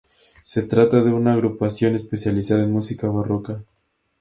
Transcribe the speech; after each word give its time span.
Se 0.41 0.63
trata 0.63 1.03
de 1.03 1.13
una 1.13 1.33
agrupación 1.33 1.93
especializada 1.93 2.63
en 2.63 2.71
música 2.71 3.07
barroca. 3.07 3.63